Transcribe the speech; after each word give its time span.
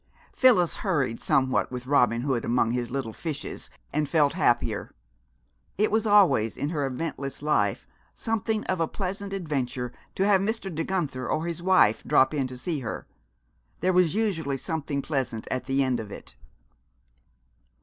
Phyllis 0.33 0.77
hurried 0.77 1.21
somewhat 1.21 1.69
with 1.71 1.85
Robin 1.85 2.21
Hood 2.21 2.43
among 2.43 2.71
his 2.71 2.89
little 2.89 3.13
fishes, 3.13 3.69
and 3.93 4.09
felt 4.09 4.33
happier. 4.33 4.89
It 5.77 5.91
was 5.91 6.07
always, 6.07 6.57
in 6.57 6.69
her 6.71 6.87
eventless 6.87 7.43
life, 7.43 7.85
something 8.15 8.63
of 8.63 8.79
a 8.79 8.87
pleasant 8.87 9.31
adventure 9.31 9.93
to 10.15 10.25
have 10.25 10.41
Mr. 10.41 10.73
De 10.73 10.83
Guenther 10.83 11.29
or 11.29 11.45
his 11.45 11.61
wife 11.61 12.03
drop 12.03 12.33
in 12.33 12.47
to 12.47 12.57
see 12.57 12.79
her. 12.79 13.05
There 13.81 13.93
was 13.93 14.15
usually 14.15 14.57
something 14.57 15.03
pleasant 15.03 15.47
at 15.51 15.65
the 15.65 15.83
end 15.83 15.99
of 15.99 16.11
it. 16.11 16.35